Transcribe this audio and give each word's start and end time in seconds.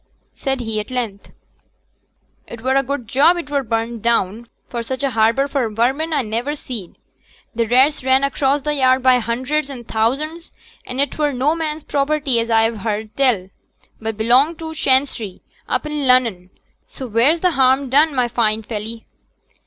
said 0.35 0.61
he 0.61 0.79
at 0.79 0.89
length, 0.89 1.29
'it 2.47 2.59
were 2.61 2.73
a 2.75 2.81
good 2.81 3.07
job 3.07 3.37
it 3.37 3.51
were 3.51 3.61
brenned 3.61 4.01
down, 4.01 4.47
for 4.67 4.81
such 4.81 5.03
a 5.03 5.11
harbour 5.11 5.47
for 5.47 5.69
vermin 5.69 6.11
a 6.11 6.23
never 6.23 6.55
seed: 6.55 6.97
t' 7.55 7.65
rats 7.67 8.03
ran 8.03 8.23
across 8.23 8.63
t' 8.63 8.71
yard 8.71 9.03
by 9.03 9.19
hunders 9.19 9.69
an' 9.69 9.83
thousands; 9.83 10.51
an' 10.87 10.99
it 10.99 11.19
were 11.19 11.31
no 11.31 11.53
man's 11.53 11.83
property 11.83 12.39
as 12.39 12.49
a've 12.49 12.79
heerd 12.79 13.15
tell, 13.15 13.49
but 13.99 14.17
belonged 14.17 14.57
to 14.57 14.73
Chancery, 14.73 15.43
up 15.69 15.85
i' 15.85 15.89
Lunnon; 15.89 16.49
so 16.89 17.05
wheere's 17.07 17.41
t' 17.41 17.51
harm 17.51 17.87
done, 17.87 18.15
my 18.15 18.27
fine 18.27 18.63
felly?' 18.63 19.05